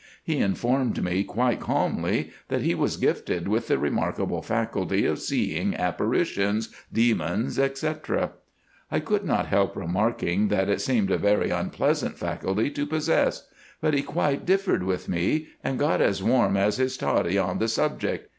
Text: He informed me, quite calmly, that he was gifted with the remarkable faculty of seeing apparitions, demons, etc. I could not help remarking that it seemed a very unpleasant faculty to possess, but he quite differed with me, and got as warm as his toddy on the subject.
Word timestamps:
He 0.23 0.39
informed 0.39 1.03
me, 1.03 1.23
quite 1.23 1.59
calmly, 1.59 2.31
that 2.47 2.63
he 2.63 2.73
was 2.73 2.97
gifted 2.97 3.47
with 3.47 3.67
the 3.67 3.77
remarkable 3.77 4.41
faculty 4.41 5.05
of 5.05 5.19
seeing 5.19 5.75
apparitions, 5.75 6.69
demons, 6.91 7.59
etc. 7.59 8.31
I 8.89 8.99
could 8.99 9.23
not 9.25 9.45
help 9.45 9.75
remarking 9.75 10.47
that 10.47 10.69
it 10.69 10.81
seemed 10.81 11.11
a 11.11 11.19
very 11.19 11.51
unpleasant 11.51 12.17
faculty 12.17 12.71
to 12.71 12.87
possess, 12.87 13.47
but 13.79 13.93
he 13.93 14.01
quite 14.01 14.43
differed 14.43 14.81
with 14.81 15.07
me, 15.07 15.49
and 15.63 15.77
got 15.77 16.01
as 16.01 16.23
warm 16.23 16.57
as 16.57 16.77
his 16.77 16.97
toddy 16.97 17.37
on 17.37 17.59
the 17.59 17.67
subject. 17.67 18.29